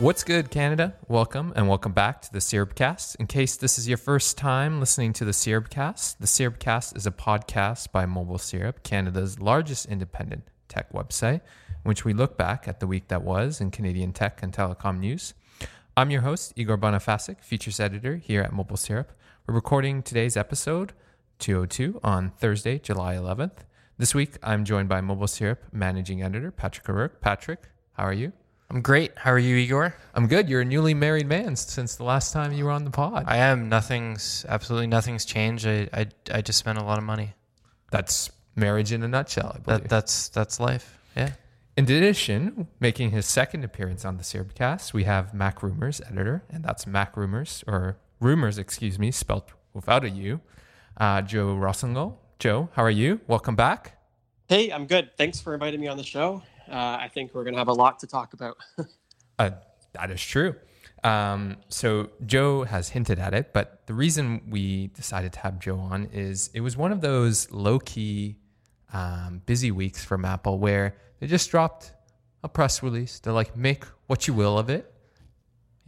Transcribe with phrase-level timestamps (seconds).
[0.00, 0.94] What's good, Canada?
[1.08, 3.16] Welcome and welcome back to the Syrupcast.
[3.16, 7.10] In case this is your first time listening to the Syrupcast, the Syrupcast is a
[7.10, 12.80] podcast by Mobile Syrup, Canada's largest independent tech website, in which we look back at
[12.80, 15.34] the week that was in Canadian tech and telecom news.
[15.98, 19.12] I'm your host, Igor Bonifacic, features editor here at Mobile Syrup.
[19.46, 20.94] We're recording today's episode
[21.40, 23.66] 202 on Thursday, July 11th.
[23.98, 27.20] This week, I'm joined by Mobile Syrup managing editor Patrick O'Rourke.
[27.20, 28.32] Patrick, how are you?
[28.70, 29.18] I'm great.
[29.18, 29.96] How are you, Igor?
[30.14, 30.48] I'm good.
[30.48, 33.24] You're a newly married man since the last time you were on the pod.
[33.26, 33.68] I am.
[33.68, 35.66] Nothing's absolutely nothing's changed.
[35.66, 37.34] I I, I just spent a lot of money.
[37.90, 39.52] That's marriage in a nutshell.
[39.56, 39.82] I believe.
[39.82, 40.98] That that's that's life.
[41.16, 41.32] Yeah.
[41.76, 46.62] In addition, making his second appearance on the Syrupcast, we have Mac Rumors editor, and
[46.62, 50.40] that's Mac Rumors or Rumors, excuse me, spelled without a U.
[50.96, 52.18] Uh, Joe Rossignol.
[52.38, 53.20] Joe, how are you?
[53.26, 53.98] Welcome back.
[54.48, 55.10] Hey, I'm good.
[55.16, 56.42] Thanks for inviting me on the show.
[56.70, 58.56] Uh, I think we're going to have a lot to talk about.
[59.38, 59.50] uh,
[59.92, 60.54] that is true.
[61.02, 65.78] Um, so Joe has hinted at it, but the reason we decided to have Joe
[65.78, 68.36] on is it was one of those low key,
[68.92, 71.92] um, busy weeks from Apple where they just dropped
[72.44, 73.18] a press release.
[73.18, 74.92] They're like, make what you will of it.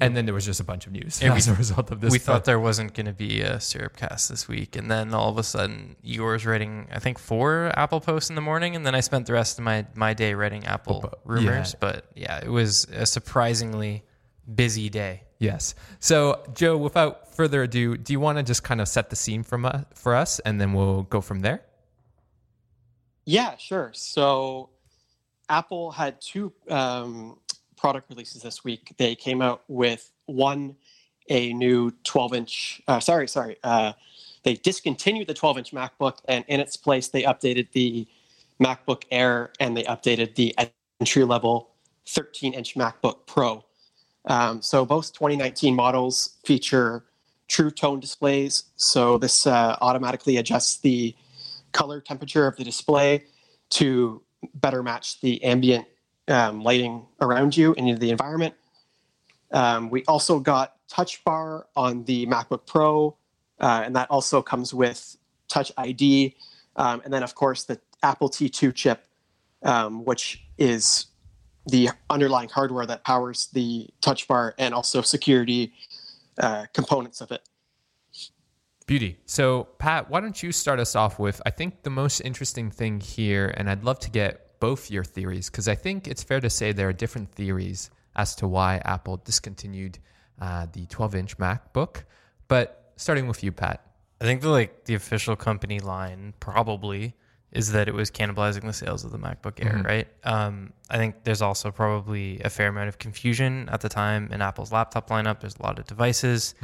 [0.03, 2.01] And then there was just a bunch of news Yeah, as we- a result of
[2.01, 2.11] this.
[2.13, 5.15] we but- thought there wasn't going to be a syrup cast this week, and then
[5.15, 8.85] all of a sudden, Igor's writing I think four Apple posts in the morning, and
[8.85, 11.73] then I spent the rest of my my day writing Apple po- rumors.
[11.73, 11.79] yeah.
[11.81, 14.03] But yeah, it was a surprisingly
[14.53, 15.23] busy day.
[15.39, 15.75] Yes.
[15.99, 19.43] So, Joe, without further ado, do you want to just kind of set the scene
[19.43, 21.63] from uh, for us, and then we'll go from there?
[23.25, 23.91] yeah, sure.
[23.95, 24.71] So,
[25.49, 27.39] Apple had two um,
[27.83, 28.95] product releases this week.
[28.97, 30.77] They came out with one,
[31.29, 33.57] a new 12 inch, uh, sorry, sorry.
[33.65, 33.95] Uh,
[34.45, 38.07] they discontinued the 12 inch MacBook, and in its place, they updated the
[38.61, 40.55] MacBook Air and they updated the
[41.01, 41.71] entry level
[42.07, 43.65] 13 inch MacBook Pro.
[44.27, 47.03] Um, so both 2019 models feature
[47.49, 48.65] true tone displays.
[48.77, 51.17] So this uh, automatically adjusts the
[51.73, 53.25] color temperature of the display
[53.71, 54.23] to
[54.55, 55.87] better match the ambient
[56.29, 58.55] um, lighting around you and in the environment.
[59.53, 63.17] Um, we also got Touch Bar on the MacBook Pro,
[63.61, 65.17] uh, and that also comes with
[65.49, 66.35] Touch ID.
[66.77, 69.07] Um, and then, of course, the Apple T2 chip,
[69.63, 71.07] um, which is
[71.67, 75.73] the underlying hardware that powers the Touch Bar and also security
[76.39, 77.43] uh, components of it.
[78.87, 79.19] Beauty.
[79.27, 83.01] So, Pat, why don't you start us off with I think the most interesting thing
[83.01, 86.49] here, and I'd love to get both your theories because I think it's fair to
[86.49, 89.99] say there are different theories as to why Apple discontinued
[90.41, 92.05] uh, the 12 inch MacBook.
[92.47, 93.85] But starting with you, Pat.
[94.21, 97.17] I think the like the official company line probably
[97.51, 100.09] is that it was cannibalizing the sales of the MacBook Air, right?
[100.23, 104.41] Um, I think there's also probably a fair amount of confusion at the time in
[104.41, 105.41] Apple's laptop lineup.
[105.41, 106.55] There's a lot of devices.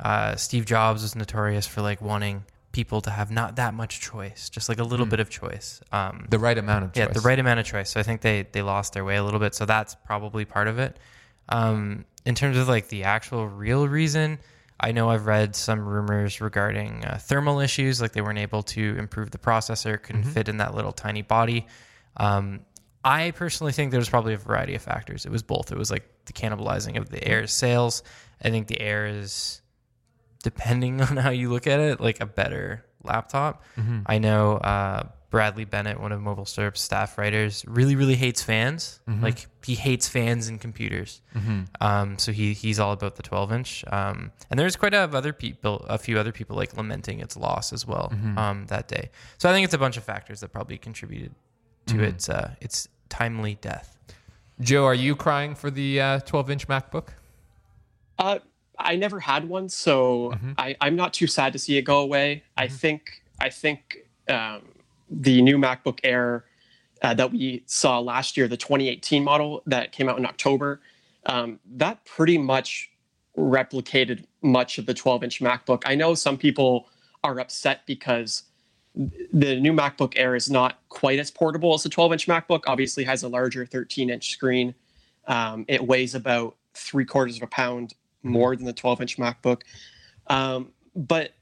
[0.00, 2.44] Uh, Steve Jobs was notorious for like wanting
[2.74, 5.80] people to have not that much choice, just like a little bit of choice.
[5.92, 7.06] Um, The right amount of choice.
[7.06, 7.88] yeah, the right amount of choice.
[7.90, 9.54] So I think they they lost their way a little bit.
[9.54, 10.98] So that's probably part of it.
[11.48, 14.38] Um, in terms of like the actual real reason,
[14.80, 18.96] I know I've read some rumors regarding uh, thermal issues, like they weren't able to
[18.98, 21.66] improve the processor, couldn't fit in that little tiny body.
[22.16, 22.60] Um,
[23.04, 25.26] I personally think there's probably a variety of factors.
[25.26, 25.70] It was both.
[25.70, 28.02] It was like the cannibalizing of the Air's sales.
[28.42, 29.60] I think the Air is,
[30.44, 33.64] depending on how you look at it, like a better laptop.
[34.06, 39.00] I know uh, Bradley Bennett, one of Mobile Syrup's staff writers, really, really hates fans.
[39.20, 41.20] Like he hates fans and computers.
[41.80, 43.84] Um, so he he's all about the 12 inch.
[43.90, 47.72] Um, and there's quite a other people, a few other people like lamenting its loss
[47.72, 49.10] as well um, that day.
[49.38, 51.34] So I think it's a bunch of factors that probably contributed
[51.86, 53.96] to its uh, its timely death.
[54.60, 57.08] Joe, are you crying for the uh, 12 inch MacBook?
[58.18, 58.38] Uh,
[58.78, 62.42] I never had one, so I, I'm not too sad to see it go away.
[62.56, 64.62] I think I think um,
[65.10, 66.44] the new MacBook Air
[67.02, 70.80] uh, that we saw last year, the 2018 model that came out in October,
[71.26, 72.90] um, that pretty much
[73.36, 75.82] replicated much of the 12 inch MacBook.
[75.86, 76.88] I know some people
[77.22, 78.44] are upset because
[78.94, 82.62] the new MacBook Air is not quite as portable as the 12 inch MacBook.
[82.66, 84.74] Obviously, has a larger 13 inch screen.
[85.26, 87.94] Um, it weighs about three quarters of a pound
[88.24, 89.62] more than the 12 inch MacBook.
[90.26, 91.32] Um, but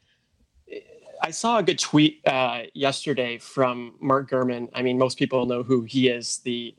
[1.23, 4.69] I saw a good tweet uh, yesterday from Mark Gurman.
[4.75, 6.75] I mean, most people know who he is, the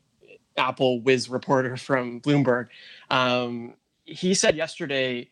[0.57, 2.67] Apple whiz reporter from Bloomberg.
[3.09, 5.29] Um, he said yesterday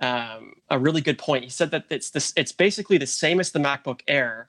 [0.00, 1.44] um, a really good point.
[1.44, 4.48] He said that it's this, it's basically the same as the MacBook Air,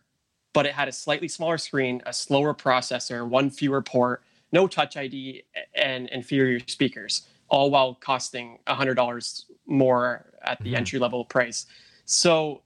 [0.54, 4.96] but it had a slightly smaller screen, a slower processor, one fewer port, no Touch
[4.96, 5.44] ID,
[5.76, 10.76] and inferior speakers, all while costing hundred dollars more at the mm-hmm.
[10.76, 11.66] entry level price.
[12.06, 12.62] So,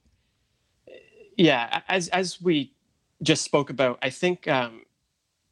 [1.36, 2.72] yeah, as as we
[3.22, 4.82] just spoke about, I think um,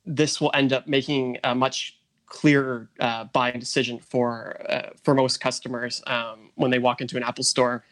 [0.05, 5.41] this will end up making a much clearer uh, buying decision for uh, for most
[5.41, 7.85] customers um, when they walk into an Apple store.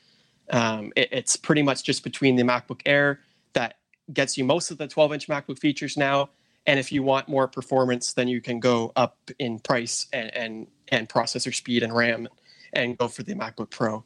[0.50, 3.20] Um, it, it's pretty much just between the MacBook Air
[3.54, 3.78] that
[4.12, 6.30] gets you most of the 12-inch MacBook features now,
[6.66, 10.66] and if you want more performance, then you can go up in price and and
[10.88, 12.28] and processor speed and RAM,
[12.72, 14.04] and go for the MacBook Pro.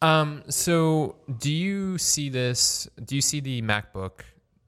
[0.00, 0.42] Um.
[0.48, 2.88] So, do you see this?
[3.04, 4.20] Do you see the MacBook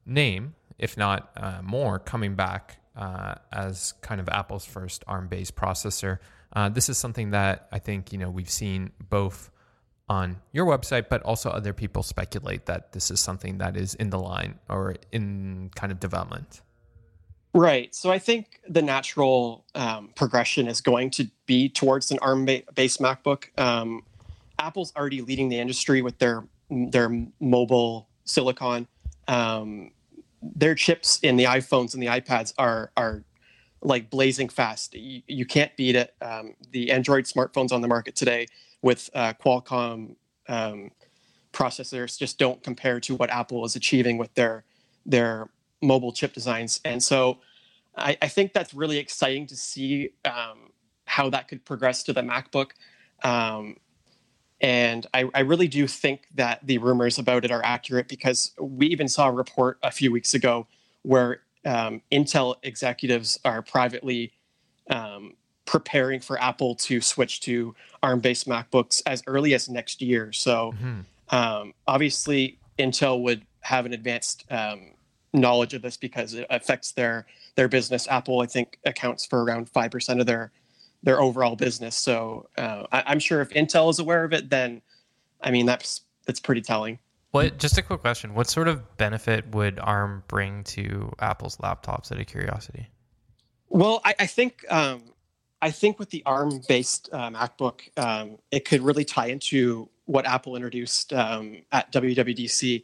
[0.05, 6.19] name, if not uh, more, coming back uh, as kind of Apple's first ARM-based processor.
[6.53, 9.51] Uh, this is something that I think you know we've seen both
[10.07, 14.09] on your website, but also other people speculate that this is something that is in
[14.09, 16.61] the line or in kind of development.
[17.53, 17.95] Right.
[17.95, 23.57] So I think the natural um, progression is going to be towards an ARM-based MacBook.
[23.57, 24.03] Um,
[24.59, 27.09] Apple's already leading the industry with their their
[27.39, 28.87] mobile silicon.
[29.27, 29.91] Um,
[30.41, 33.23] their chips in the iPhones and the iPads are are
[33.81, 34.93] like blazing fast.
[34.93, 36.13] You, you can't beat it.
[36.21, 38.47] Um, the Android smartphones on the market today
[38.85, 40.15] with uh, Qualcomm
[40.47, 40.91] um,
[41.51, 44.63] processors just don't compare to what Apple is achieving with their
[45.07, 45.49] their
[45.81, 46.79] mobile chip designs.
[46.85, 47.39] And so,
[47.97, 50.69] I, I think that's really exciting to see um,
[51.05, 52.71] how that could progress to the MacBook.
[53.23, 53.77] Um,
[54.61, 58.87] and I, I, really do think that the rumors about it are accurate because we
[58.87, 60.67] even saw a report a few weeks ago
[61.03, 64.31] where um, Intel executives are privately
[64.89, 65.33] um,
[65.65, 70.31] preparing for Apple to switch to ARM based MacBooks as early as next year.
[70.31, 71.35] So mm-hmm.
[71.35, 74.91] um, obviously, Intel would have an advanced um,
[75.33, 77.25] knowledge of this because it affects their
[77.55, 78.07] their business.
[78.07, 80.51] Apple, I think, accounts for around five percent of their
[81.03, 81.95] their overall business.
[81.95, 84.81] So uh, I, am sure if Intel is aware of it, then
[85.41, 86.99] I mean that's that's pretty telling.
[87.31, 87.57] What?
[87.57, 92.11] Just a quick question: What sort of benefit would ARM bring to Apple's laptops?
[92.11, 92.87] Out of curiosity.
[93.69, 95.03] Well, I, I think um,
[95.65, 100.55] I think with the ARM-based uh, MacBook, um, it could really tie into what Apple
[100.55, 102.83] introduced um, at WWDC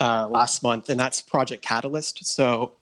[0.00, 2.26] uh, last month, and that's Project Catalyst.
[2.26, 2.72] So,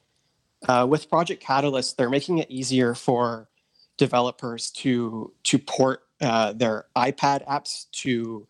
[0.66, 3.50] uh, with Project Catalyst, they're making it easier for
[3.98, 8.46] developers to to port uh, their iPad apps to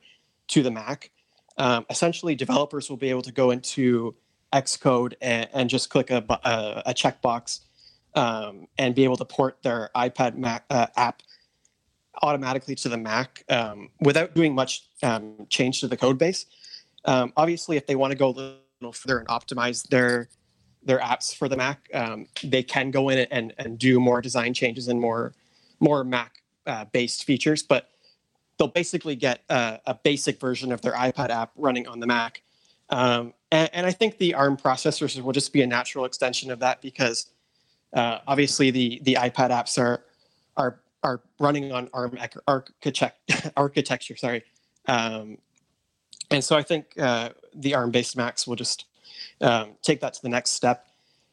[0.47, 1.11] to the Mac.
[1.59, 4.15] Um, essentially, developers will be able to go into
[4.53, 7.64] Xcode and, and just click a, a, a checkbox
[8.15, 11.23] um, and be able to port their iPad Mac uh, app
[12.23, 16.47] automatically to the Mac um, without doing much um, change to the code base.
[17.05, 20.29] Um, obviously, if they want to go a little further and optimize their
[20.83, 24.53] their apps for the Mac, um, they can go in and, and do more design
[24.53, 25.35] changes and more
[25.81, 27.63] more Mac uh, based features.
[27.63, 27.91] But
[28.59, 32.43] they'll basically get a, a, basic version of their iPad app running on the Mac.
[32.91, 36.61] Um, and, and, I think the ARM processors will just be a natural extension of
[36.61, 37.27] that because
[37.95, 40.05] uh, obviously the the iPad apps are
[40.57, 43.13] are are running on ARM architecture.
[43.57, 44.43] architecture sorry.
[44.87, 45.39] Um,
[46.31, 48.87] and so I think uh, the ARM based Macs will just
[49.41, 50.89] um, take that to the next step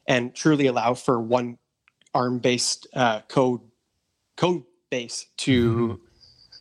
[0.07, 1.57] and truly allow for one
[2.13, 3.61] ARM based uh, code
[4.35, 5.99] code base to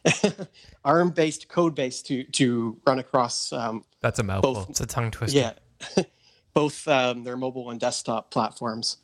[0.05, 0.43] mm-hmm.
[0.85, 3.53] ARM based code base to to run across.
[3.53, 4.55] Um, That's a mouthful.
[4.55, 5.39] Both, it's a tongue twister.
[5.39, 6.05] Yeah,
[6.55, 8.99] both um, their mobile and desktop platforms.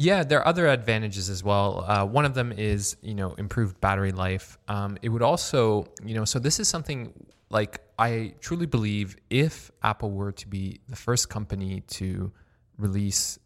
[0.00, 1.84] Yeah, there are other advantages as well.
[1.86, 4.56] Uh, one of them is, you know, improved battery life.
[4.66, 7.12] Um, it would also, you know, so this is something
[7.50, 12.32] like I truly believe if Apple were to be the first company to
[12.78, 13.38] release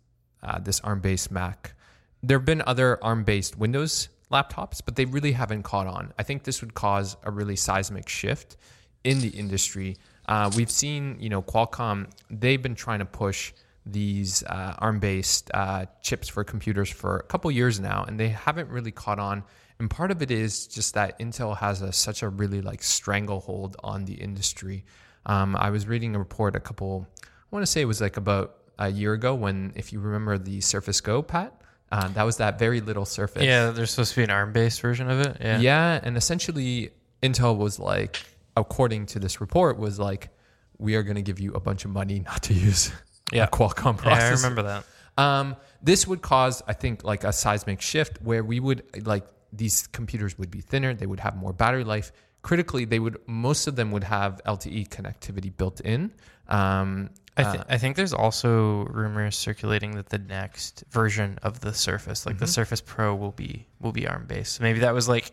[0.44, 1.74] uh, this ARM based Mac,
[2.22, 6.12] there have been other ARM based Windows laptops, but they really haven't caught on.
[6.20, 8.58] I think this would cause a really seismic shift
[9.02, 9.96] in the industry.
[10.28, 13.52] Uh, we've seen, you know, Qualcomm, they've been trying to push
[13.86, 18.28] these uh, ARM based uh, chips for computers for a couple years now, and they
[18.28, 19.44] haven't really caught on.
[19.78, 23.76] And part of it is just that Intel has a, such a really like stranglehold
[23.82, 24.84] on the industry.
[25.26, 28.16] Um, I was reading a report a couple, I want to say it was like
[28.16, 31.60] about a year ago when, if you remember the Surface Go, Pat,
[31.90, 33.42] uh, that was that very little Surface.
[33.42, 35.38] Yeah, there's supposed to be an ARM-based version of it.
[35.40, 35.60] Yeah.
[35.60, 36.90] Yeah, and essentially
[37.22, 38.22] Intel was like,
[38.56, 40.30] according to this report, was like,
[40.78, 42.92] we are going to give you a bunch of money not to use
[43.32, 43.46] Yeah.
[43.46, 44.04] Qualcomm processor.
[44.06, 44.84] Yeah, I remember that.
[45.16, 49.86] Um, this would cause, I think, like a seismic shift where we would like these
[49.88, 52.12] computers would be thinner, they would have more battery life.
[52.42, 56.12] Critically, they would most of them would have LTE connectivity built in.
[56.48, 61.72] Um, I, th- I think there's also rumors circulating that the next version of the
[61.72, 64.60] Surface, like the Surface Pro, will be will be ARM based.
[64.60, 65.32] Maybe that was like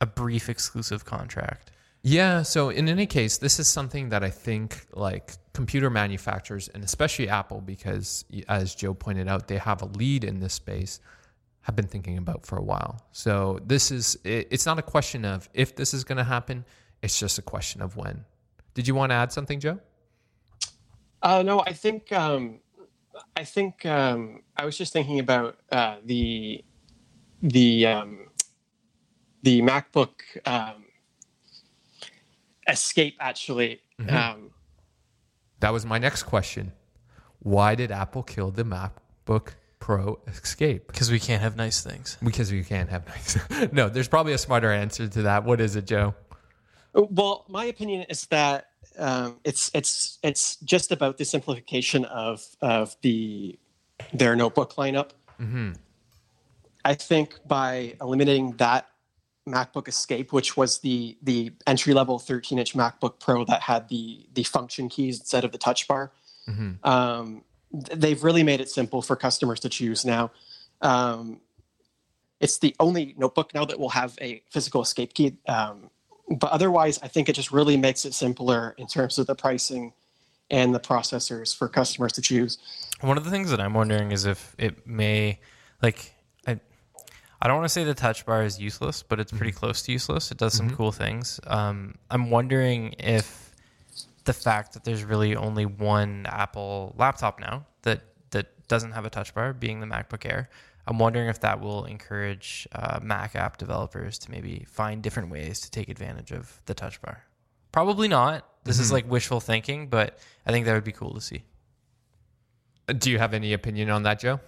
[0.00, 1.70] a brief exclusive contract.
[2.02, 2.42] Yeah.
[2.42, 7.28] So in any case, this is something that I think like computer manufacturers and especially
[7.28, 11.00] Apple, because as Joe pointed out, they have a lead in this space,
[11.62, 13.02] have been thinking about for a while.
[13.12, 16.64] So this is it, it's not a question of if this is going to happen.
[17.02, 18.24] It's just a question of when.
[18.74, 19.78] Did you want to add something, Joe?
[21.22, 22.60] Uh, no, I think um,
[23.36, 26.64] I think um, I was just thinking about uh, the
[27.42, 28.28] the um,
[29.42, 30.10] the MacBook
[30.46, 30.84] um,
[32.68, 33.16] Escape.
[33.20, 34.50] Actually, um,
[35.60, 36.72] That was my next question.
[37.40, 40.86] Why did Apple kill the MacBook Pro Escape?
[40.88, 42.16] Because we can't have nice things.
[42.22, 43.38] Because we can't have nice.
[43.72, 45.44] no, there's probably a smarter answer to that.
[45.44, 46.14] What is it, Joe?
[46.94, 48.66] well, my opinion is that
[48.98, 53.58] um, it's it's it's just about the simplification of of the
[54.12, 55.10] their notebook lineup.
[56.84, 58.88] I think by eliminating that
[59.52, 64.26] MacBook Escape, which was the the entry level 13 inch MacBook Pro that had the
[64.34, 66.12] the function keys instead of the touch bar,
[66.84, 70.30] um, they've really made it simple for customers to choose now.
[70.80, 71.40] Um,
[72.40, 75.36] it's the only notebook now that will have a physical escape key.
[75.46, 75.90] Um,
[76.30, 79.92] but otherwise, I think it just really makes it simpler in terms of the pricing
[80.50, 82.58] and the processors for customers to choose.
[83.00, 85.40] One of the things that I'm wondering is if it may,
[85.82, 86.14] like,
[87.40, 89.82] I, I don't want to say the touch bar is useless, but it's pretty close
[89.82, 90.30] to useless.
[90.30, 91.40] It does some cool things.
[91.46, 93.52] Um, I'm wondering if
[94.24, 99.10] the fact that there's really only one Apple laptop now that that doesn't have a
[99.10, 100.50] touch bar, being the MacBook Air,
[100.86, 105.60] I'm wondering if that will encourage uh, Mac app developers to maybe find different ways
[105.60, 107.24] to take advantage of the touch bar.
[107.72, 108.46] Probably not.
[108.64, 111.42] This is like wishful thinking, but I think that would be cool to see.
[112.86, 114.40] Do you have any opinion on that, Joe?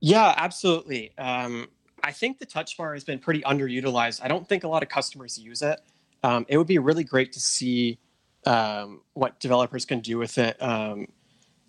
[0.00, 1.12] Yeah, absolutely.
[1.18, 1.68] Um,
[2.02, 4.20] I think the touch bar has been pretty underutilized.
[4.22, 5.80] I don't think a lot of customers use it.
[6.22, 7.98] Um, it would be really great to see
[8.46, 11.08] um, what developers can do with it, um,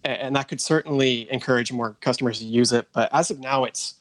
[0.04, 2.88] and that could certainly encourage more customers to use it.
[2.94, 3.96] But as of now, it's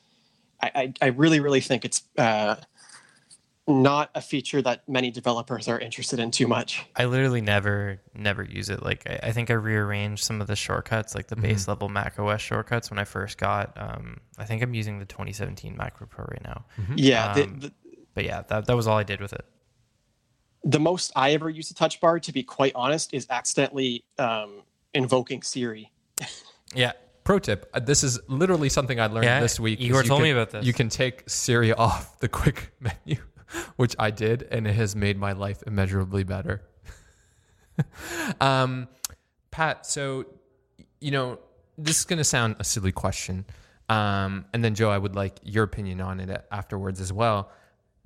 [0.63, 2.57] I, I, really, really think it's uh,
[3.71, 6.85] not a feature that many developers are interested in too much.
[6.97, 8.83] I literally never never use it.
[8.83, 12.19] Like I, I think I rearranged some of the shortcuts, like the base level Mac
[12.19, 13.73] OS shortcuts when I first got.
[13.77, 16.65] Um, I think I'm using the 2017 MacBook Pro right now.
[16.95, 17.73] Yeah, Um, the,
[18.15, 19.45] But yeah, that that was all I did with it.
[20.65, 24.62] the most I ever use a touch bar, to be quite honest, is accidentally um,
[24.95, 25.91] invoking Siri.
[26.73, 26.93] Yeah,
[27.25, 29.81] Pro tip: uh, This is literally something I learned Yeah, this week.
[29.81, 30.65] is Igor you told can- me about this.
[30.65, 33.21] You can take Siri off the quick menu,
[33.76, 36.62] which I did, and it has made my life immeasurably better.
[38.40, 38.88] um,
[39.50, 40.26] Pat, so
[41.00, 41.38] you know
[41.78, 43.45] this is going to sound a silly question,
[43.88, 47.50] um, and then Joe, I would like your opinion on it afterwards as well.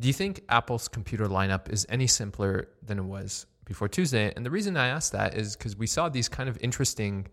[0.00, 4.32] Do you think Apple's computer lineup is any simpler than it was before Tuesday?
[4.34, 7.28] And the reason I ask that is because we saw these kind of interesting,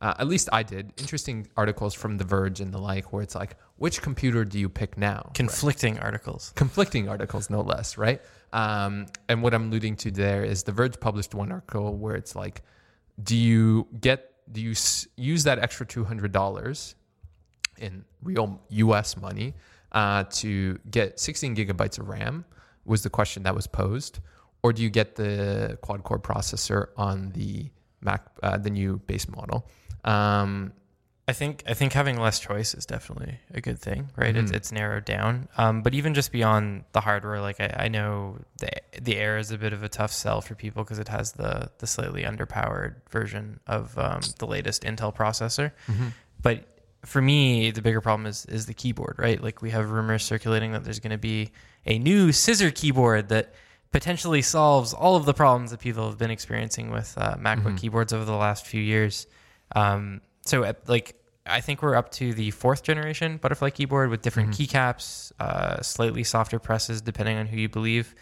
[0.00, 3.34] uh, at least I did, interesting articles from The Verge and the like, where it's
[3.34, 5.30] like, which computer do you pick now?
[5.34, 6.52] conflicting articles.
[6.54, 8.20] conflicting articles, no less, right?
[8.52, 12.36] Um, and what I'm alluding to there is The Verge published one article where it's
[12.36, 12.62] like,
[13.22, 16.94] do you get, do you s- use that extra $200
[17.78, 19.54] in real US money
[19.92, 22.44] uh, to get 16 gigabytes of RAM?
[22.84, 24.20] Was the question that was posed.
[24.62, 29.28] Or do you get the quad core processor on the Mac, uh, the new base
[29.28, 29.68] model?
[30.06, 30.72] Um,
[31.28, 34.36] I think I think having less choice is definitely a good thing, right?
[34.36, 35.48] It's, it's narrowed down.
[35.58, 38.70] Um, but even just beyond the hardware, like I, I know the
[39.02, 41.72] the Air is a bit of a tough sell for people because it has the
[41.78, 45.72] the slightly underpowered version of um, the latest Intel processor.
[46.40, 46.64] But
[47.04, 49.42] for me, the bigger problem is is the keyboard, right?
[49.42, 51.50] Like we have rumors circulating that there's going to be
[51.86, 53.52] a new scissor keyboard that
[53.90, 58.12] potentially solves all of the problems that people have been experiencing with uh, MacBook keyboards
[58.12, 59.26] over the last few years.
[59.74, 64.22] Um, so, uh, like, I think we're up to the fourth generation butterfly keyboard with
[64.22, 68.14] different keycaps, uh, slightly softer presses, depending on who you believe.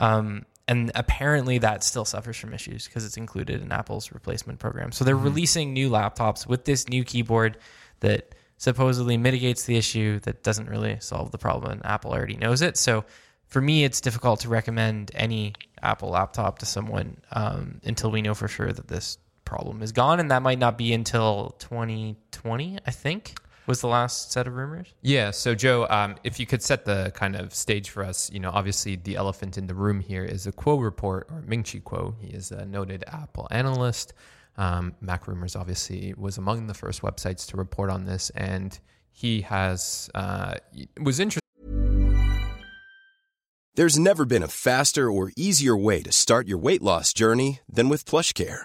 [0.00, 4.92] Um, and apparently that still suffers from issues because it's included in Apple's replacement program.
[4.92, 7.58] So they're releasing new laptops with this new keyboard
[8.00, 12.62] that supposedly mitigates the issue that doesn't really solve the problem and Apple already knows
[12.62, 12.76] it.
[12.76, 13.04] So
[13.48, 18.34] for me, it's difficult to recommend any Apple laptop to someone um, until we know
[18.34, 19.18] for sure that this
[19.52, 22.78] problem is gone, and that might not be until 2020.
[22.86, 23.34] I think
[23.66, 24.94] was the last set of rumors.
[25.02, 25.30] Yeah.
[25.30, 28.50] So, Joe, um, if you could set the kind of stage for us, you know,
[28.50, 32.14] obviously the elephant in the room here is a Kuo report or Ming Chi Kuo.
[32.18, 34.14] He is a noted Apple analyst.
[34.56, 38.78] Um, Mac Rumors obviously was among the first websites to report on this, and
[39.10, 40.54] he has uh,
[40.98, 41.40] was interested.
[43.74, 47.88] There's never been a faster or easier way to start your weight loss journey than
[47.88, 48.64] with PlushCare.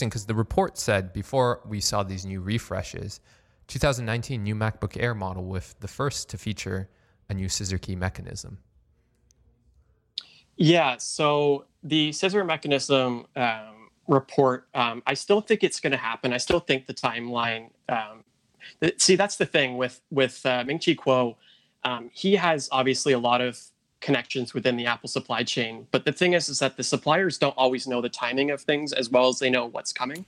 [0.00, 3.20] Because the report said before we saw these new refreshes,
[3.68, 6.88] 2019 new MacBook Air model with the first to feature
[7.28, 8.58] a new scissor key mechanism.
[10.56, 16.32] Yeah, so the scissor mechanism um, report, um, I still think it's going to happen.
[16.32, 17.70] I still think the timeline.
[17.88, 18.24] Um,
[18.80, 21.36] th- see, that's the thing with with uh, Ming Chi Kuo.
[21.84, 23.58] Um, he has obviously a lot of
[24.02, 27.56] connections within the Apple supply chain, but the thing is, is that the suppliers don't
[27.56, 30.26] always know the timing of things as well as they know what's coming.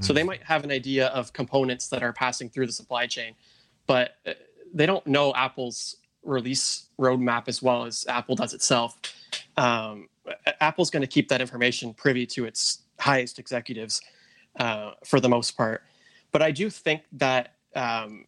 [0.00, 3.34] So they might have an idea of components that are passing through the supply chain,
[3.86, 4.32] but uh,
[4.72, 8.98] they don't know Apple's release roadmap as well as Apple does itself.
[9.56, 10.08] Um,
[10.60, 14.00] Apple's going to keep that information privy to its highest executives
[14.58, 15.82] uh, for the most part.
[16.32, 18.26] But I do think that um,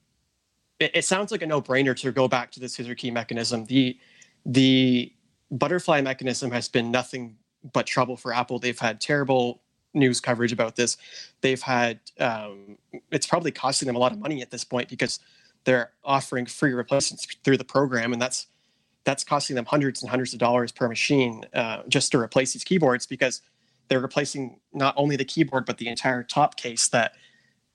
[0.78, 3.66] it, it sounds like a no-brainer to go back to the scissor key mechanism.
[3.66, 3.98] The
[4.44, 5.12] the
[5.50, 7.36] butterfly mechanism has been nothing
[7.72, 8.58] but trouble for Apple.
[8.58, 9.60] They've had terrible
[9.92, 10.96] news coverage about this.
[11.40, 12.78] They've had um,
[13.10, 15.20] it's probably costing them a lot of money at this point because
[15.64, 18.46] they're offering free replacements through the program, and that's
[19.04, 22.64] that's costing them hundreds and hundreds of dollars per machine uh, just to replace these
[22.64, 23.40] keyboards because
[23.88, 27.14] they're replacing not only the keyboard but the entire top case that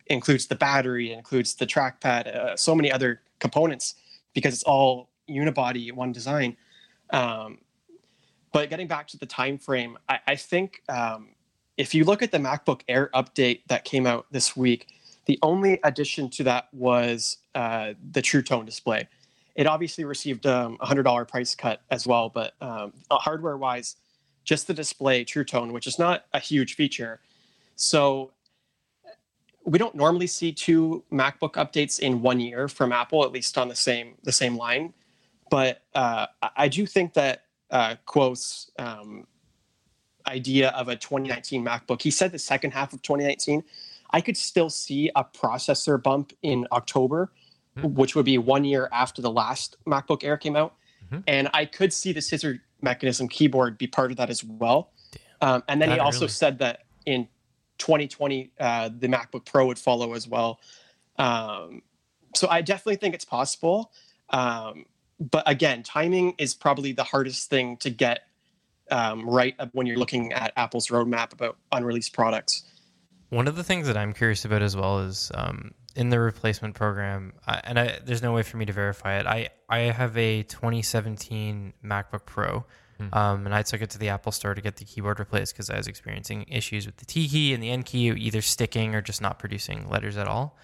[0.07, 3.95] includes the battery, includes the trackpad, uh, so many other components
[4.33, 6.57] because it's all unibody one design.
[7.11, 7.59] Um,
[8.51, 11.29] but getting back to the time frame, I, I think um,
[11.77, 14.87] if you look at the MacBook Air update that came out this week,
[15.25, 19.07] the only addition to that was uh, the True Tone display.
[19.55, 23.95] It obviously received um, a hundred dollar price cut as well, but um, hardware wise,
[24.43, 27.19] just the display True Tone, which is not a huge feature.
[27.75, 28.31] So
[29.65, 33.67] we don't normally see two MacBook updates in one year from Apple, at least on
[33.67, 34.93] the same the same line.
[35.49, 39.27] But uh, I- do think that uh, Kuo's um,
[40.27, 43.63] idea of a 2019 MacBook, he said the second half of 2019.
[44.11, 47.31] I could still see a processor bump in October,
[47.83, 50.75] which would be one year after the last MacBook Air came out,
[51.11, 51.23] Mhm.
[51.27, 54.91] and I could see the scissor mechanism keyboard be part of that as well.
[55.41, 57.27] Um, and then he That also really- said that in
[57.77, 60.59] 2020 uh, the MacBook Pro would follow as well.
[61.17, 61.81] Um,
[62.35, 63.91] so I definitely think it's possible.
[64.29, 64.85] Um,
[65.19, 68.27] but again, timing is probably the hardest thing to get
[68.91, 72.63] um, right when you're looking at Apple's roadmap about unreleased products.
[73.29, 76.75] One of the things that I'm curious about as well is um, in the replacement
[76.75, 79.25] program, I, and I, there's no way for me to verify it.
[79.25, 82.65] I, I have a 2017 MacBook Pro,
[83.11, 85.69] um, and I took it to the Apple Store to get the keyboard replaced because
[85.69, 89.01] I was experiencing issues with the T key and the N key either sticking or
[89.01, 90.57] just not producing letters at all.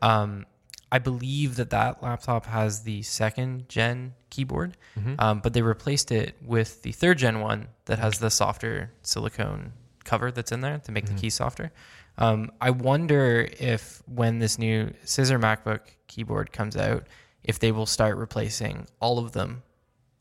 [0.00, 0.46] Um,
[0.94, 4.76] I believe that that laptop has the second gen keyboard,
[5.18, 9.72] um, but they replaced it with the third gen one that has the softer silicone
[10.04, 11.72] cover that's in there to make the keys softer.
[12.16, 17.08] Um, I wonder if when this new Scissor MacBook keyboard comes out,
[17.42, 19.62] if they will start replacing all of them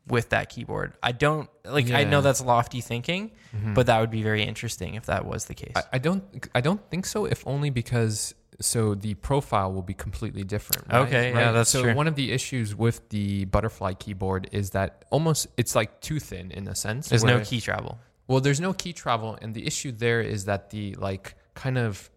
[0.08, 0.94] with that keyboard.
[1.04, 1.92] I don't like.
[1.92, 3.32] I know that's lofty thinking,
[3.76, 5.74] but that would be very interesting if that was the case.
[5.76, 6.24] I, I don't
[6.56, 7.26] I don't think so.
[7.26, 8.34] If only because
[8.64, 10.88] so the profile will be completely different.
[10.88, 11.08] right?
[11.08, 11.52] Okay, yeah, Right?
[11.52, 11.94] that's so true.
[11.94, 16.52] one of the issues with the butterfly keyboard is that almost it's like too thin
[16.52, 17.10] in a sense.
[17.10, 18.00] There's no key travel.
[18.28, 22.10] Well, there's no key travel, and the issue there is that the like kind of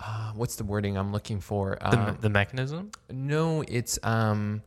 [0.00, 1.78] uh, what's the wording I'm looking for?
[1.80, 2.90] The, Um, the mechanism.
[3.10, 4.62] no, it's um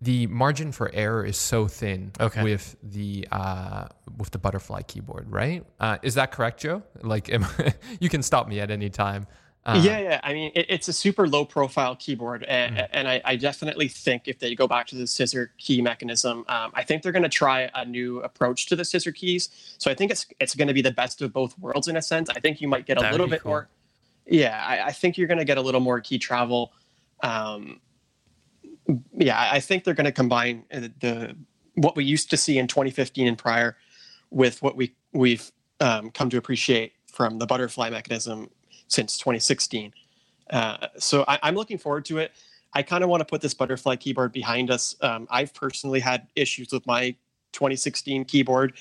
[0.00, 2.42] the margin for error is so thin Okay.
[2.44, 5.64] with the uh, with the butterfly keyboard, right?
[5.80, 6.82] Uh, is that correct, Joe?
[7.02, 7.44] Like, am,
[8.00, 9.26] you can stop me at any time.
[9.68, 10.20] Uh, yeah, yeah.
[10.22, 12.88] I mean, it, it's a super low profile keyboard, and, Mm.
[12.90, 16.70] and I, I definitely think if they go back to the scissor key mechanism, um,
[16.74, 19.50] I think they're going to try a new approach to the scissor keys.
[19.76, 22.02] So I think it's it's going to be the best of both worlds in a
[22.02, 22.30] sense.
[22.30, 23.50] I think you might get a little bit cool.
[23.50, 23.68] more.
[24.26, 26.72] Yeah, I, I think you're going to get a little more key travel.
[27.22, 27.80] Um,
[29.12, 31.36] yeah, I think they're going to combine uh, the
[31.74, 33.76] what we used to see in 2015 and prior
[34.30, 38.48] with what we we've um, come to appreciate from the butterfly mechanism
[38.88, 39.92] since 2016.
[40.50, 42.32] Uh, so I, I'm looking forward to it.
[42.74, 44.96] I kind of want to put this butterfly keyboard behind us.
[45.00, 47.14] Um, I've personally had issues with my
[47.52, 48.74] 2016 keyboard.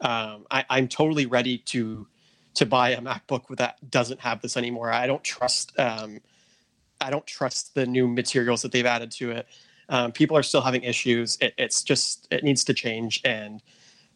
[0.00, 2.06] Um, I, I'm totally ready to
[2.54, 4.90] to buy a MacBook that doesn't have this anymore.
[4.90, 6.20] I don't trust um,
[7.00, 9.46] I don't trust the new materials that they've added to it.
[9.88, 11.38] Um, people are still having issues.
[11.40, 13.62] It, it's just it needs to change, and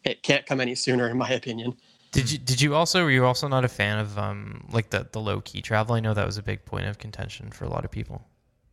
[0.03, 1.75] it can't come any sooner, in my opinion.
[2.13, 5.07] Did you did you also were you also not a fan of um like the
[5.11, 5.95] the low key travel?
[5.95, 8.23] I know that was a big point of contention for a lot of people.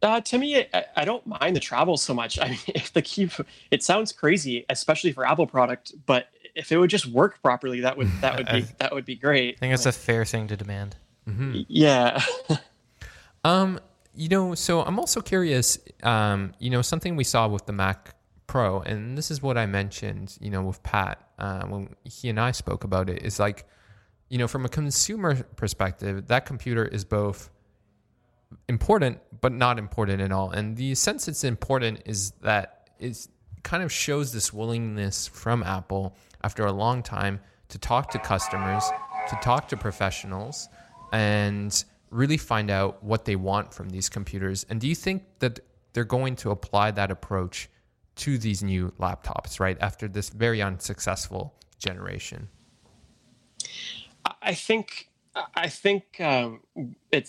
[0.02, 2.38] Uh, to me, I, I don't mind the travel so much.
[2.42, 3.30] I mean, if the key,
[3.70, 7.96] it sounds crazy, especially for Apple product, but if it would just work properly, that
[7.96, 9.56] would that would be that would be great.
[9.56, 10.96] I think it's a fair thing to demand.
[11.26, 12.22] yeah.
[13.42, 13.80] Um,
[14.14, 15.78] you know, so I'm also curious.
[16.02, 18.14] Um, you know, something we saw with the Mac
[18.50, 20.36] Pro, and this is what I mentioned.
[20.40, 23.64] You know, with Pat uh, when he and I spoke about it, is like,
[24.28, 27.48] you know, from a consumer perspective, that computer is both
[28.68, 30.50] important but not important at all.
[30.50, 33.28] And the sense it's important is that it
[33.62, 38.82] kind of shows this willingness from Apple after a long time to talk to customers,
[39.28, 40.68] to talk to professionals,
[41.12, 44.66] and really find out what they want from these computers.
[44.68, 45.60] And do you think that
[45.92, 47.68] they're going to apply that approach
[48.16, 49.76] to these new laptops, right?
[49.80, 52.48] After this very unsuccessful generation?
[54.42, 55.10] I think
[55.54, 56.60] I think um,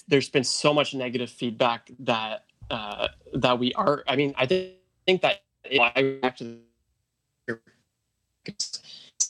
[0.07, 4.03] there's been so much negative feedback that uh, that we are.
[4.07, 5.43] I mean, I think, that
[8.45, 8.81] it's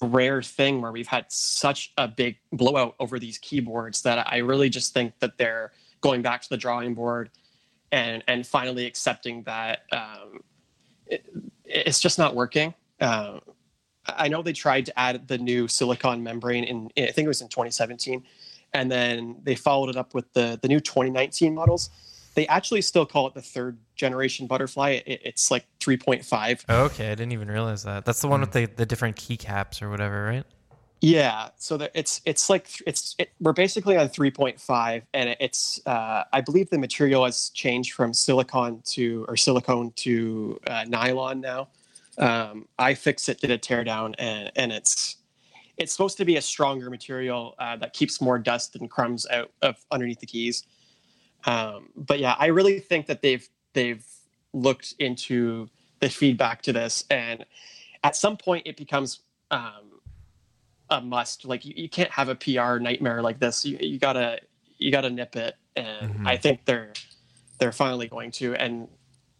[0.01, 4.37] a rare thing where we've had such a big blowout over these keyboards that I
[4.37, 7.29] really just think that they're going back to the drawing board
[7.91, 10.41] and and finally accepting that um,
[11.11, 11.25] it,
[11.65, 12.73] it's just not working.
[12.99, 13.41] Um,
[14.07, 17.41] I know they tried to add the new silicon membrane in I think it was
[17.41, 18.23] in 2017,
[18.73, 21.89] and then they followed it up with the the new 2019 models.
[22.33, 25.01] They actually still call it the third generation butterfly.
[25.05, 26.69] It, it's like 3.5.
[26.69, 28.05] Okay, I didn't even realize that.
[28.05, 30.45] That's the one with the, the different keycaps or whatever, right?
[31.03, 36.25] Yeah, so that it's it's like it's it, we're basically on 3.5, and it's uh,
[36.31, 41.69] I believe the material has changed from silicon to or silicone to uh, nylon now.
[42.19, 45.17] Um, iFixit did a teardown, and and it's
[45.77, 49.49] it's supposed to be a stronger material uh, that keeps more dust and crumbs out
[49.63, 50.63] of underneath the keys.
[51.45, 54.05] Um, but yeah, I really think that they've they've
[54.53, 55.67] looked into
[55.99, 57.43] the feedback to this, and
[58.03, 59.90] at some point it becomes um,
[60.91, 61.45] a must.
[61.45, 63.65] Like you, you can't have a PR nightmare like this.
[63.65, 64.39] You, you gotta
[64.77, 66.27] you gotta nip it, and Mhm.
[66.27, 66.93] I think they're
[67.57, 68.53] they're finally going to.
[68.55, 68.87] And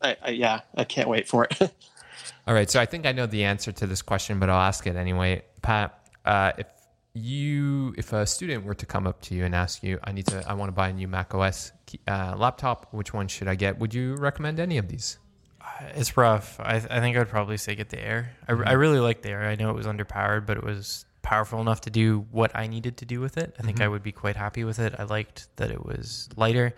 [0.02, 1.60] I, I yeah, I can't wait for it.
[2.48, 4.88] All right, so I think I know the answer to this question, but I'll ask
[4.88, 5.44] it anyway.
[5.62, 6.68] Pat, uh, if
[7.14, 10.28] you, if a student were to come up to you and ask you, "I need
[10.28, 11.72] to, I want to buy a new Mac OS
[12.08, 12.88] uh, laptop.
[12.94, 15.18] Which one should I get?" Would you recommend any of these?
[15.96, 16.60] It's rough.
[16.60, 18.32] I, I think I would probably say get the Air.
[18.48, 19.44] I, I really like the Air.
[19.44, 22.98] I know it was underpowered, but it was powerful enough to do what I needed
[22.98, 23.56] to do with it.
[23.60, 24.96] I think I would be quite happy with it.
[24.98, 26.76] I liked that it was lighter.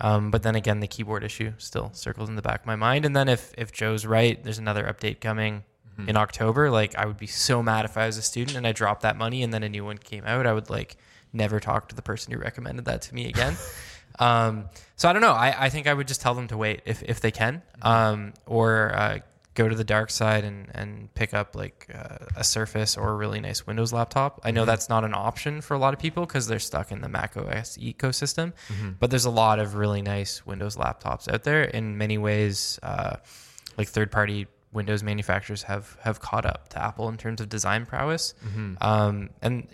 [0.00, 3.04] Um, but then again, the keyboard issue still circles in the back of my mind.
[3.06, 5.64] And then if, if Joe's right, there's another update coming
[6.06, 6.70] in October.
[6.70, 9.16] Like I would be so mad if I was a student and I dropped that
[9.16, 10.46] money and then a new one came out.
[10.46, 10.96] I would like
[11.32, 13.56] never talk to the person who recommended that to me again.
[14.18, 15.32] um, so I don't know.
[15.32, 18.34] I, I think I would just tell them to wait if, if they can, um,
[18.46, 19.18] or uh,
[19.56, 23.14] go to the dark side and, and pick up like uh, a Surface or a
[23.16, 24.40] really nice Windows laptop.
[24.44, 27.00] I know that's not an option for a lot of people because they're stuck in
[27.00, 28.52] the Mac OS ecosystem,
[29.00, 31.64] but there's a lot of really nice Windows laptops out there.
[31.64, 33.16] In many ways, uh,
[33.76, 37.86] like third party Windows manufacturers have have caught up to Apple in terms of design
[37.86, 38.34] prowess.
[38.80, 39.66] Um, and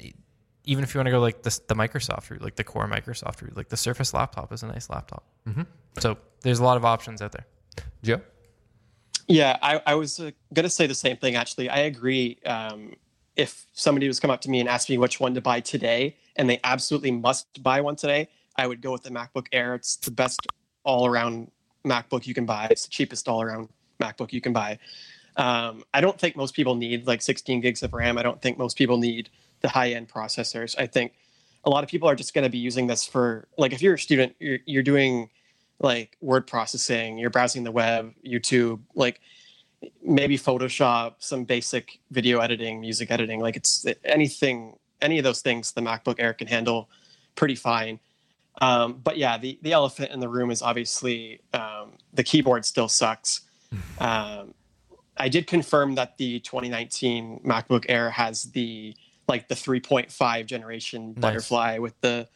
[0.64, 3.42] even if you want to go like the, the Microsoft route, like the core Microsoft
[3.42, 5.24] route, like the Surface laptop is a nice laptop.
[5.98, 7.46] So there's a lot of options out there.
[8.04, 8.20] Joe?
[9.28, 11.68] Yeah, I, I was uh, going to say the same thing, actually.
[11.68, 12.38] I agree.
[12.44, 12.94] Um,
[13.36, 16.16] if somebody was come up to me and asked me which one to buy today,
[16.36, 19.74] and they absolutely must buy one today, I would go with the MacBook Air.
[19.74, 20.40] It's the best
[20.84, 21.50] all around
[21.84, 23.68] MacBook you can buy, it's the cheapest all around
[24.00, 24.78] MacBook you can buy.
[25.36, 28.18] Um, I don't think most people need like 16 gigs of RAM.
[28.18, 29.30] I don't think most people need
[29.60, 30.74] the high end processors.
[30.78, 31.12] I think
[31.64, 33.94] a lot of people are just going to be using this for like if you're
[33.94, 35.30] a student, you're, you're doing
[35.78, 39.20] like word processing, you're browsing the web, YouTube, like
[40.02, 43.40] maybe Photoshop, some basic video editing, music editing.
[43.40, 46.88] Like it's anything, any of those things the MacBook Air can handle
[47.34, 47.98] pretty fine.
[48.60, 52.88] Um, but yeah, the, the elephant in the room is obviously um, the keyboard still
[52.88, 53.42] sucks.
[53.98, 54.52] Um,
[55.16, 58.94] I did confirm that the 2019 MacBook Air has the
[59.28, 61.20] like the 3.5 generation Nice.
[61.22, 62.28] butterfly with the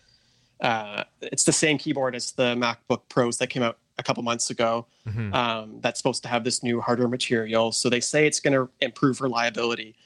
[0.60, 4.50] uh, it's the same keyboard as the MacBook Pros that came out a couple months
[4.50, 4.86] ago.
[5.06, 5.34] Mhm.
[5.34, 8.70] Um, that's supposed to have this new hardware material, so they say it's going to
[8.80, 9.96] improve reliability,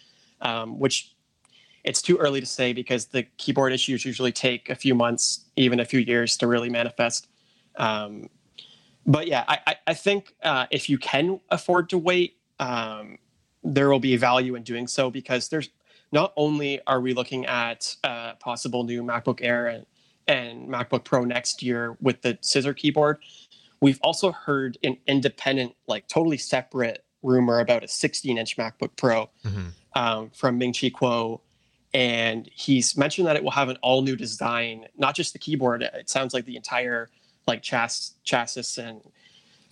[0.40, 1.14] um, which
[1.84, 5.80] it's too early to say because the keyboard issues usually take a few months, even
[5.80, 7.28] a few years to really manifest.
[7.76, 8.28] Um,
[9.06, 13.18] but yeah, I, I, I think uh, if you can afford to wait, um,
[13.64, 15.70] there will be value in doing so because there's
[16.12, 19.86] not only are we looking at uh, possible new MacBook Air and,
[20.30, 23.18] and MacBook Pro next year with the scissor keyboard,
[23.80, 29.28] we've also heard an independent, like totally separate rumor about a 16 inch MacBook Pro
[29.44, 29.72] Mhm.
[29.94, 31.40] um, from Ming Chi Kuo.
[31.92, 35.82] And he's mentioned that it will have an all new design, not just the keyboard.
[35.82, 37.10] It sounds like the entire
[37.48, 39.00] like chas- chassis and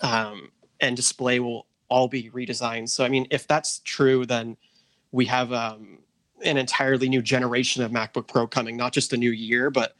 [0.00, 2.88] um, and display will all be redesigned.
[2.88, 4.56] So I mean, if that's true, then
[5.12, 5.98] we have um,
[6.44, 9.94] an entirely new generation of MacBook Pro coming, not just a new year, but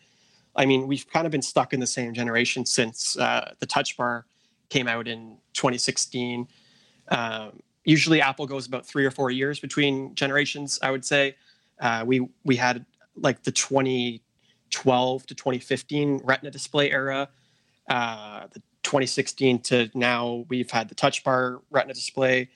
[0.59, 3.97] I mean, we've kind of been stuck in the same generation since uh, the Touch
[3.97, 4.27] Bar
[4.69, 6.49] came out in 2016.
[7.09, 10.81] Um, usually, Apple goes about three or four years between generations.
[10.83, 11.37] I would say
[11.81, 12.85] uh, we we had
[13.17, 17.29] like the 2012 to 2015 Retina display era.
[17.89, 22.51] Uh, the 2016 to now, we've had the Touch Bar Retina display.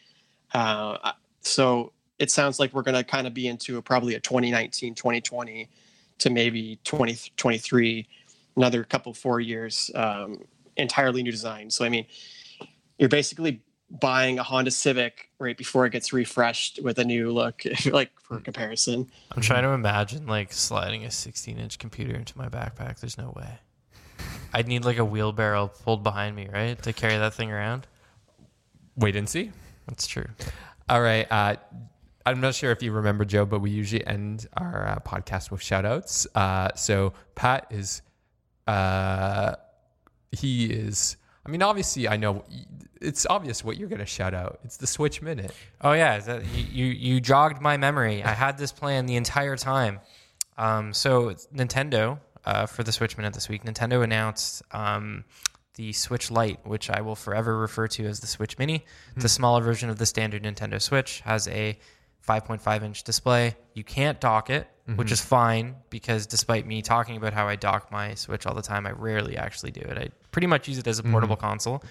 [0.53, 4.21] Uh, so it sounds like we're going to kind of be into a, probably a
[4.21, 5.69] 2019, 2020
[6.19, 8.09] to maybe 2023,
[8.57, 10.45] another couple four years, um,
[10.77, 11.71] entirely new design.
[11.71, 12.07] So I mean,
[12.99, 13.63] you're basically
[14.01, 18.41] buying a Honda Civic right before it gets refreshed with a new look, like for
[18.41, 19.11] comparison.
[19.35, 23.01] I'm trying to imagine like sliding a 16 inch computer into my backpack.
[23.01, 23.59] There's no way.
[24.55, 27.87] I'd need like a wheelbarrow pulled behind me, right, to carry that thing around.
[28.97, 29.53] Wait and see.
[29.87, 30.27] That's true.
[30.89, 31.27] All right.
[31.31, 31.57] Uh,
[32.25, 35.63] I'm not sure if you remember, Joe, but we usually end our uh, podcast with
[35.63, 36.27] shout outs.
[36.35, 38.03] Uh, so Pat is,
[38.67, 39.55] uh,
[40.31, 42.45] he is, I mean, obviously, I know
[43.01, 44.61] it's obvious what you're going to shout out.
[44.65, 45.53] It's the Switch Minute.
[45.81, 48.23] Oh yeah, that, you, you you jogged my memory.
[48.23, 50.01] I had this plan the entire time.
[50.57, 55.25] Um, so Nintendo uh, for the Switch Minute this week, Nintendo announced um,
[55.75, 58.85] the Switch Lite, which I will forever refer to as the Switch Mini.
[59.17, 61.21] It's a smaller version of the standard Nintendo Switch.
[61.21, 61.79] Has a
[62.27, 63.57] 5.5 inch display.
[63.75, 67.91] You can't dock it, which is fine because despite me talking about how I dock
[67.93, 69.99] my Switch all the time, I rarely actually do it.
[69.99, 71.83] I pretty much use it as a portable console.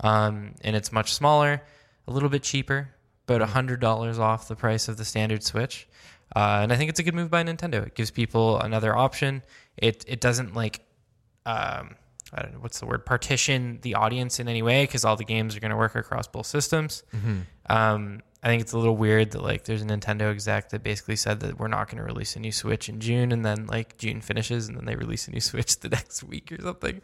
[0.00, 1.62] Um, and it's much smaller,
[2.06, 2.90] a little bit cheaper,
[3.26, 5.88] about a hundred dollars off the price of the standard Switch.
[6.36, 7.86] Uh, and I think it's a good move by Nintendo.
[7.86, 9.42] It gives people another option.
[9.76, 10.80] It it doesn't like
[11.46, 11.96] um,
[12.32, 15.24] I don't know what's the word partition the audience in any way because all the
[15.24, 17.02] games are going to work across both systems.
[17.66, 21.16] Um, I think it's a little weird that like there's a Nintendo exec that basically
[21.16, 23.96] said that we're not going to release a new Switch in June, and then like
[23.96, 27.00] June finishes, and then they release a new Switch the next week or something.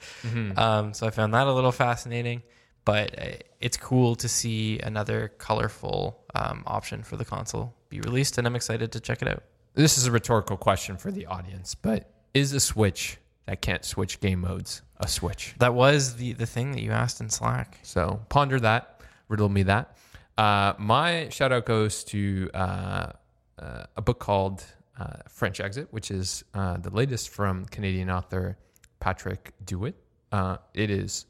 [0.58, 2.42] Um, so I found that a little fascinating,
[2.84, 3.24] but uh,
[3.58, 8.54] it's cool to see another colorful um, option for the console be released, and I'm
[8.54, 9.42] excited to check it out.
[9.72, 14.20] This is a rhetorical question for the audience, but is a Switch that can't switch
[14.20, 15.54] game modes a Switch?
[15.58, 17.78] That was the the thing that you asked in Slack.
[17.82, 19.96] So ponder that, riddle me that.
[20.38, 23.12] Uh, my shout out goes to uh,
[23.58, 24.64] uh, a book called
[24.98, 28.56] uh, French Exit, which is uh, the latest from Canadian author
[29.00, 29.94] Patrick Dewitt.
[30.32, 31.26] Uh, it is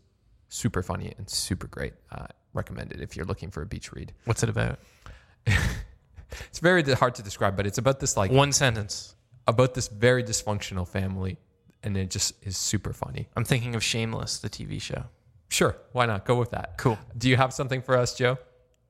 [0.49, 1.95] super funny and super great.
[2.13, 4.13] Uh, recommended if you're looking for a beach read.
[4.25, 4.79] What's it about?
[5.47, 9.15] It's very hard to describe, but it's about this like One sentence.
[9.49, 11.39] about this very dysfunctional family,
[11.83, 13.29] and it just is super funny.
[13.37, 15.05] I'm thinking of Shameless, the TV show.
[15.49, 16.25] Sure, why not?
[16.25, 16.79] Go with that.
[16.79, 16.99] Cool.
[17.19, 18.39] Do you have something for us, Joe?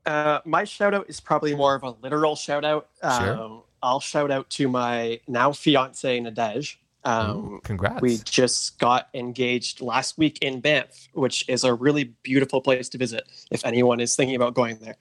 [0.06, 2.88] Uh, my shout out is probably more of a literal shout out.
[3.02, 3.34] Sure.
[3.38, 6.76] Um, I'll shout out to my now fiance Nadej.
[7.02, 8.02] Um, Congrats.
[8.02, 12.98] we just got engaged last week in Banff, which is a really beautiful place to
[12.98, 14.96] visit if anyone is thinking about going there.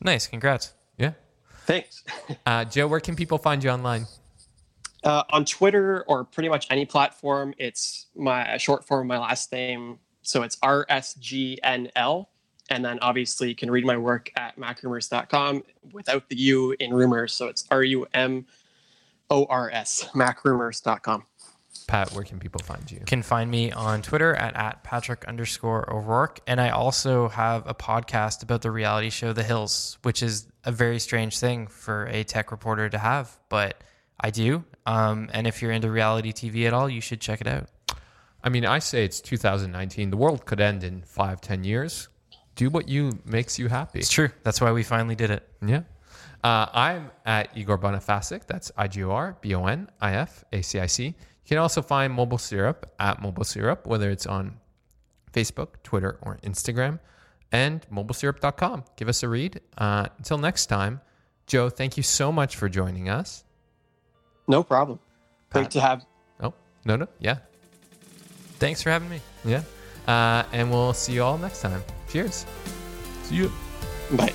[0.00, 0.26] Nice.
[0.26, 0.72] Congrats.
[0.98, 1.12] yeah.
[1.66, 2.04] Thanks.
[2.46, 4.06] Uh, Joe, where can people find you online?
[5.02, 9.98] Uh, on Twitter or pretty much any platform, it's my short form my last name.
[10.22, 12.26] So it's RSGNL.
[12.70, 17.32] And then obviously you can read my work at macrumors.com without the U in rumors.
[17.34, 18.46] So it's R U M
[19.28, 21.24] O R S, macrumors.com.
[21.86, 23.00] Pat, where can people find you?
[23.04, 26.40] can find me on Twitter at, at Patrick underscore O'Rourke.
[26.46, 30.70] And I also have a podcast about the reality show The Hills, which is a
[30.70, 33.82] very strange thing for a tech reporter to have, but
[34.20, 34.64] I do.
[34.86, 37.68] Um, and if you're into reality TV at all, you should check it out.
[38.42, 40.10] I mean, I say it's 2019.
[40.10, 42.08] The world could end in five, ten years.
[42.60, 44.00] Do what you makes you happy.
[44.00, 44.28] It's true.
[44.42, 45.48] That's why we finally did it.
[45.66, 45.84] Yeah.
[46.44, 48.46] Uh, I'm at Igor Bonifacic.
[48.46, 51.06] That's I G O R B O N I F A C I C.
[51.06, 51.14] You
[51.46, 54.58] can also find Mobile Syrup at Mobile Syrup, whether it's on
[55.32, 57.00] Facebook, Twitter, or Instagram,
[57.50, 58.84] and mobilesyrup.com.
[58.94, 59.62] Give us a read.
[59.78, 61.00] Uh, until next time,
[61.46, 63.42] Joe, thank you so much for joining us.
[64.46, 64.98] No problem.
[65.48, 66.04] Great to have.
[66.42, 66.52] Oh,
[66.84, 67.08] no, no.
[67.20, 67.38] Yeah.
[68.58, 69.22] Thanks for having me.
[69.46, 69.62] Yeah.
[70.10, 71.84] Uh, and we'll see you all next time.
[72.08, 72.44] Cheers.
[73.22, 73.52] See you.
[74.16, 74.34] Bye.